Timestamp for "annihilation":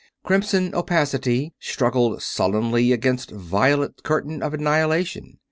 4.55-5.37